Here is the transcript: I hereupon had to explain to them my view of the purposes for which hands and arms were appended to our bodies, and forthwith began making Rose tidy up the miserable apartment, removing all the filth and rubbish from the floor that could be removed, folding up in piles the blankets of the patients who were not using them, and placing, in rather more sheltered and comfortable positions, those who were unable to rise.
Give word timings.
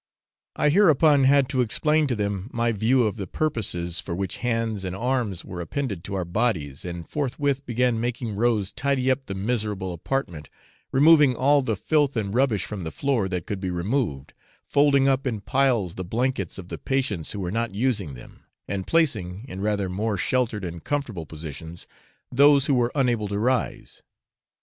I 0.55 0.69
hereupon 0.69 1.25
had 1.25 1.47
to 1.49 1.61
explain 1.61 2.07
to 2.07 2.15
them 2.15 2.49
my 2.51 2.71
view 2.71 3.03
of 3.03 3.17
the 3.17 3.27
purposes 3.27 3.99
for 3.99 4.15
which 4.15 4.37
hands 4.37 4.83
and 4.83 4.95
arms 4.95 5.45
were 5.45 5.61
appended 5.61 6.03
to 6.05 6.15
our 6.15 6.25
bodies, 6.25 6.83
and 6.83 7.07
forthwith 7.07 7.63
began 7.67 8.01
making 8.01 8.35
Rose 8.35 8.73
tidy 8.73 9.11
up 9.11 9.27
the 9.27 9.35
miserable 9.35 9.93
apartment, 9.93 10.49
removing 10.91 11.35
all 11.35 11.61
the 11.61 11.75
filth 11.75 12.17
and 12.17 12.33
rubbish 12.33 12.65
from 12.65 12.83
the 12.83 12.89
floor 12.89 13.29
that 13.29 13.45
could 13.45 13.59
be 13.59 13.69
removed, 13.69 14.33
folding 14.67 15.07
up 15.07 15.27
in 15.27 15.39
piles 15.39 15.93
the 15.93 16.03
blankets 16.03 16.57
of 16.57 16.69
the 16.69 16.79
patients 16.79 17.33
who 17.33 17.39
were 17.39 17.51
not 17.51 17.75
using 17.75 18.15
them, 18.15 18.45
and 18.67 18.87
placing, 18.87 19.45
in 19.47 19.61
rather 19.61 19.87
more 19.87 20.17
sheltered 20.17 20.65
and 20.65 20.83
comfortable 20.83 21.27
positions, 21.27 21.85
those 22.31 22.65
who 22.65 22.73
were 22.73 22.91
unable 22.95 23.27
to 23.27 23.37
rise. 23.37 24.01